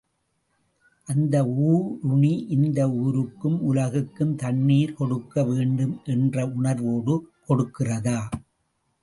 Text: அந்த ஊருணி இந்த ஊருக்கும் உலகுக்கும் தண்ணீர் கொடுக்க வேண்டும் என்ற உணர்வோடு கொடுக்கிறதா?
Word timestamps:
அந்த 1.07 1.35
ஊருணி 1.65 2.31
இந்த 2.55 2.79
ஊருக்கும் 3.01 3.59
உலகுக்கும் 3.61 4.33
தண்ணீர் 4.35 4.93
கொடுக்க 4.93 5.43
வேண்டும் 5.43 5.95
என்ற 6.05 6.47
உணர்வோடு 6.57 7.15
கொடுக்கிறதா? 7.47 8.19